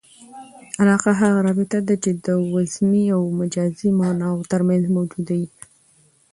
[0.81, 5.47] علاقه هغه رابطه ده، چي د وضمي او مجازي ماناوو ترمنځ موجوده يي.